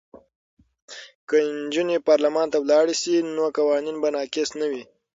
[1.27, 4.83] که نجونې پارلمان ته لاړې شي نو قوانین به ناقص نه وي.